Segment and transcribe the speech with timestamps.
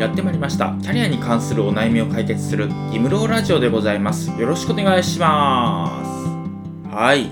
[0.00, 0.74] やってまいりました。
[0.80, 4.30] キャリアに関するお悩みを解決するギムローラジオでございます。
[4.40, 6.02] よろしくお願いしま
[6.88, 6.88] す。
[6.88, 7.30] はい。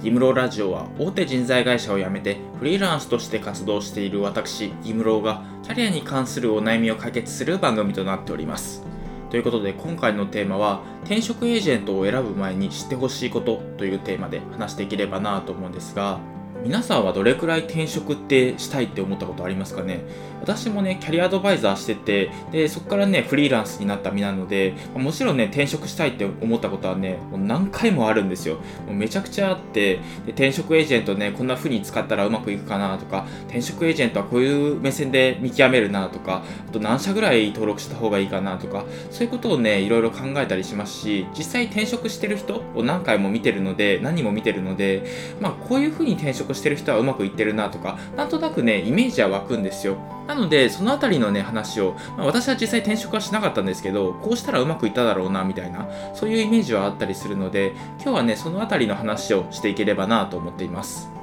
[0.00, 8.84] ギムローラジオは大手人材会社を辞めてフリーランスとして活動している私ギムローがキャリアに関するお悩みを解決する番組となっております。
[9.30, 16.20] ということで今回のテーマは転職エージェントを選ぶ前に知ってほしいことというテーマで話していければなと思うんですが
[16.64, 20.00] 皆さんはどれくらい転職ってしたいって思ったことありますかね？
[20.40, 28.56] 私もね、キャリアアドバイザーしてて、で、そこからね、フリーランスになった身なので、もちろんね、転職したいって思ったことはね、もう何回もあるんですよ。
[28.86, 45.04] もうめちゃくちゃあって、で転職エージェントね、こんな風に使ったらうまくいくかなとか、転職エージェントはこういう目線で見極めるなとか、あと何社ぐらい登録した方がいいかなとか、そういうことをね、いろいろ考えたりしますし、実際転職してる人を何回も見てるので、何人も見てるので、
[45.40, 49.96] まあ、こういう風に転職してる人はうまくいってるなとか、なんとなくね、イメージは湧くんですよ。
[50.26, 61.13] なので、そのあたりのね、話を、まあ、私は実際転職はしなかったんですけど、こうしたらうまくいっただろうな、みたいな、そういうイメージはあったりするので、今日はね、そのあたりの話をしていければなと思っています。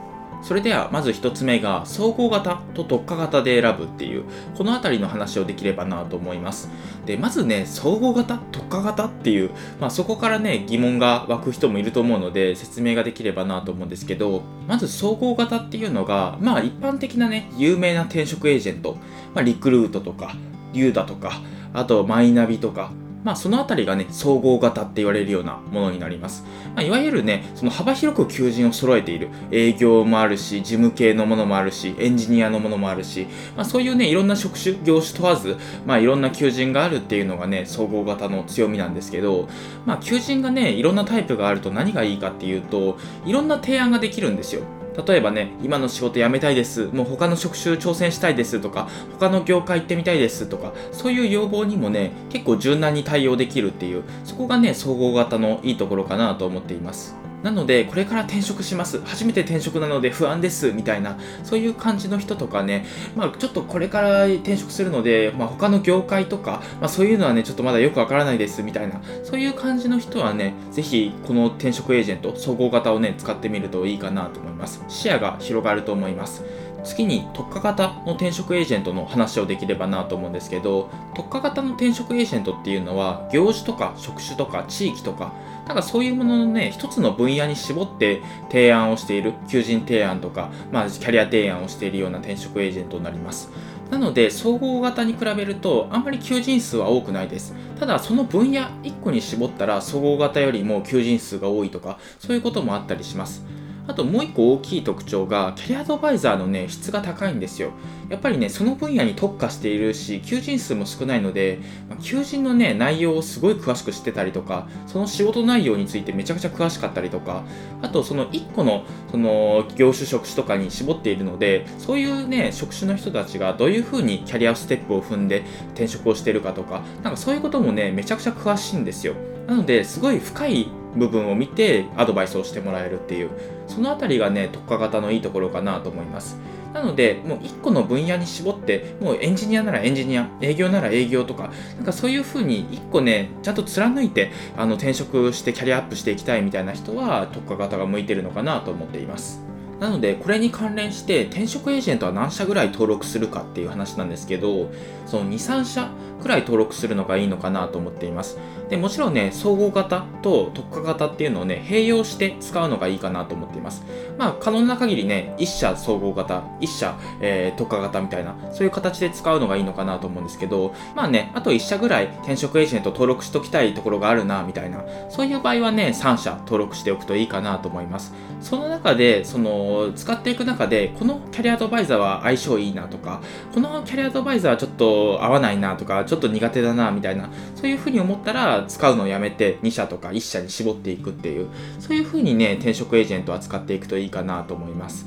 [0.41, 4.23] それではまず1つ目が総合型と特化型で選ぶっていう
[4.55, 6.69] この辺りの話をできればなと思います。
[7.05, 18.97] でまずね総合型特化型っていう、まあ、そこからね疑問が湧く人もいると思うので説明ができればなと思うんですけどまず総合型っていうのがまあ一般的なね有名な転職エージェント、
[19.33, 20.35] まあ、リクルートとか
[20.73, 21.41] リューダとか
[21.73, 22.91] あとマイナビとか
[23.23, 26.43] まあ、そのあたりがね、総合型って言われるようなものになります。
[26.75, 29.29] まあ、いわゆるね、その幅広く求人を揃えている。
[29.51, 39.47] 営業もあるし、事務系のものもあるし、エンジニアのものもあるし、まあ、そういうね、いろんな職種、業種問わず、まあ、いろんな求人があるっていうのがね、総合型の強みなんですけど、
[39.85, 44.63] まあ、求人がね、いろんなタイプがあると何がいいかっていうと、いろんな提案ができるんですよ。
[45.07, 57.15] 例えばね、今の仕事辞めたいです、もう他の職種挑戦したいですとか、他の業界行ってみたいですとか、そういう要望にもね、結構柔軟に対応できるっていう、そこがね、総合型のいいところかなと思っています。
[57.43, 59.01] なので、これから転職します。
[59.03, 60.71] 初めて転職なので不安です。
[60.71, 62.85] みたいな、そういう感じの人とかね、
[63.15, 68.61] まあ、ちょっとこれから転職するので、まあ、他の業界とか、まあ、そういうのはね、ちょっとまだよくわからないです。
[68.63, 74.83] みたいな、そういう感じの人はね、ぜひ、この転職エージェント、総合型をね、使ってみるといいかなと思います。
[74.87, 76.43] 視野が広がると思います。
[76.83, 85.33] 次に特化型の転職エージェントの話をできればなと思うんですけど特化型の転職エージェントっていうのは業種とか職種とか地域とか
[85.67, 93.49] なんかそういうもののね一つの分野に絞って提案をしている求人提案とか、まあ、キャリア提案をしているような転職エージェントになります。
[93.89, 97.53] なので総合型に比べるとあんまり求人数は多くないです。
[97.77, 103.43] ただその分野1個に絞ったら総合型よりも求人数が多いとかそういうこともあったりします。
[103.91, 107.71] あともう一個大きい特徴が、キャリアアドバイザーのね、質が高いんですよ。
[108.07, 111.59] やっぱりね、その分野に特化しているし、求人数も少ないので、
[112.01, 117.43] 求人のね、内容をすごい詳しく知ってたりとか、その仕事内容についてめちゃくちゃ詳しかったりとか、
[117.81, 129.15] あとその1個の、その、業種職種とかに絞っているので、そういうね、職種の人たちがどういうふうにキャリアステップを踏んで転職をしているかとか、なんかそういうこともね、めちゃくちゃ詳しいんですよ。
[129.47, 133.29] なので、すごい深い部分を見てアドバイスをしてもらえるっていう
[133.67, 136.37] そのあたりがね特化型のいいところかなと思います。
[136.73, 149.41] なのでもう1個の分野に絞ってもうエンジニアならエンジニア営業なら営業とかなんかそういう風に1個ねちゃんと貫いてあの転職してキャリアアップしていきたいみたいな人は特化型が向いてるのかなと思っています。
[149.81, 154.69] なのでこれに関連して転職エージェントは何社ぐらい登録するかっていう話なんですけど
[155.07, 155.89] その23社
[156.21, 158.37] くらい登録するのがいいのかなと思っています。
[158.69, 163.83] でもちろんね総合型と特化型っていうのをね併用して使うのがいいかなと思っています。
[164.17, 178.13] まあ可能な限りね1社総合型1社、えー、特化型みたいなそういう形で使うのがいいのかなと思うんですけどまあねあと1社ぐらい転職エージェント登録しときたいところがあるなみたいなそういう場合はね3社登録しておくといいかなと思います。
[178.41, 183.21] その中でその使っていく中でこのキャリアアドバイザーは相性いいなとか
[183.53, 187.29] このキャリアアドバイザーはちょっと合わないなとかちょっと苦手だなみたいな。
[187.55, 191.47] そういうふうに思ったら使うのをやめて2社とか1社に絞っていくっていう。
[191.79, 195.05] そういうふうにね転職エージェントは使っていくといいかなと思います。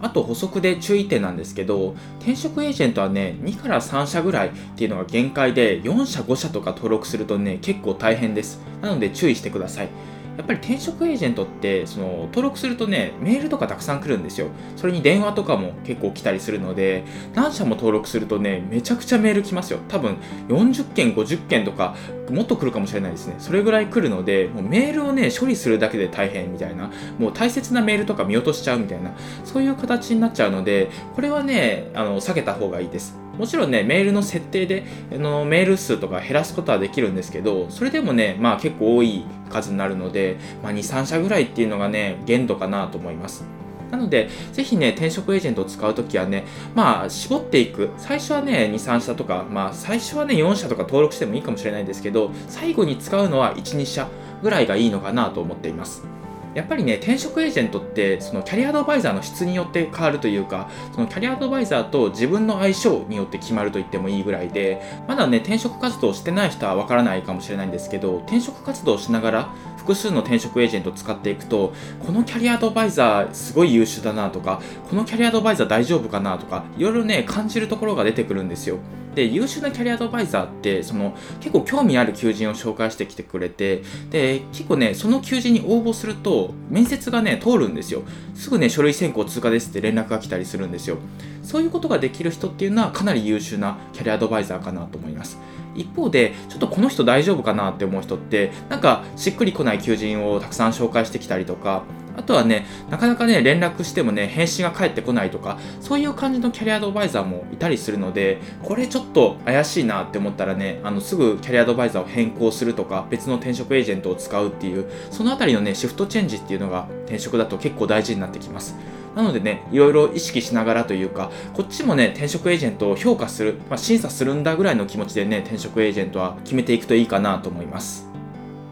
[0.00, 8.58] あと補足で注意点なんですけど転職エージェントはね2から3社ぐらいっていうのが限界で4社5社とか登録するとね結構大変です。
[8.80, 9.88] なので注意してください。
[10.36, 14.48] やっぱり転職エージェントってその登録するとねメールとかたくさん来るんですよ。
[14.76, 17.04] それに電話とかも結構来たりするので
[17.34, 19.78] 何社も登録するとねめちゃくちゃメール来ますよ。
[19.88, 20.16] 多分
[20.48, 21.94] 40件50件とか
[22.30, 23.36] もっと来るかもしれないですね。
[23.38, 26.90] それぐらい来るのでもうメールをね処理するだけで大変みたいな。
[27.18, 29.12] もう大切なメールとか見落としちゃうみたいな。
[29.44, 33.25] そういう形になっちゃうのでこれはねあの避けた方がいいです。
[33.38, 43.44] もちろんね、メールの設定であのメール数とか減らすことはできるんですけど、それでもね、まあ結構多い数になるので、まあ、2、3社ぐらいっていうのがね、限度かなと思います。
[43.90, 46.44] なので、ぜひね、転職エージェントを使うときはね、
[46.74, 47.90] まあ、絞っていく。
[47.98, 54.08] 最初はね、2、3社とか、まあ、最初はね、4社とか登録してもいいかもしれないんですけど、最後に使うのは1、2社
[54.42, 56.15] ぐらいがいいのかなと思っています。
[56.56, 71.74] やっぱりね、転職エージェントって、そのキャリアアドバイザーの質によって変わるというか、そのキャリアアドバイザーと自分の相性によって決まると言ってもいいぐらいで、まだね、転職活動してない人はわからないかもしれないんですけど、転職活動をしながら、複数の転職エージェントを使っていくと、
[72.06, 78.78] このキャリアアドバイザーすごい優秀だなとか、このキャリアアドバイザー大丈夫かなとか、いろいろね、感じるところが出てくるんですよ。
[79.16, 88.02] で優秀なキャリアアドバイザーってその結構興味ある求人を紹介してきてくれてで結構ねその求人に応募すると面接がね通るんですよ。
[88.34, 90.98] すぐね書類選考通過ですって連絡が来たりするんですよ。
[91.42, 95.38] そういうことができる人っていうのはかなり優秀なキャリアアドバイザーかなと思います。
[95.74, 101.84] 一方でちょっとこの人大丈夫かなって思う人ってなんかしっくりこない求人をたくさん紹介してきたりとか
[102.16, 118.76] あとはね、なかなかね、連絡してもね、返信が返ってこないとか、そういう感じのキャリアアドバイザーもいたりするので、これちょっと怪しいなって思ったらね、あのすぐキャリアアドバイザーを変更するとか、別の転職エージェントを使うっていう、そのあたりのね、シフトチェンジっていうのが転職だと結構大事になってきます。
[119.14, 128.10] なのでね、いろいろ意識しながらというか、こっちもね、転職エージェントを評価する、まあ、審査するんだぐらいの気持ちでね、転職エージェントは決めていくといいかなと思います。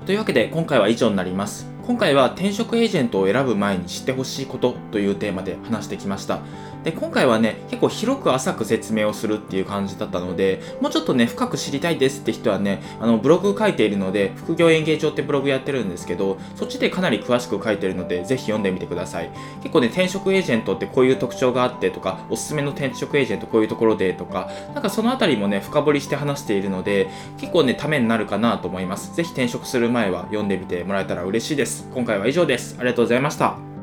[0.04, 1.73] というわけで、今回は以上になります。
[1.86, 6.40] 今回は転職エージェントを選ぶ前に知ってほしいことというテーマで話してきました。
[6.84, 19.30] で、今回はね、結構広く浅く説明をするっていう感じだったので、もうちょっとね、深く知りたいですって人はね、あの、ブログ書いているので、副業演芸場ってブログやってるんですけど、そっちでかなり詳しく書いてるので、ぜひ読んでみてください。
[19.62, 27.08] 結構ね、転職エージェントってこういう特徴があってとか、おすすめの転職エージェントこういうところでとか、なんかそのあたりもね、深掘りして話しているので、
[27.38, 29.14] 結構ね、ためになるかなと思います。
[29.16, 31.88] ぜひ転職する前は読んでみてもらえたら嬉しいです。
[31.94, 32.76] 今回は以上です。
[32.78, 33.73] ありがとうございました。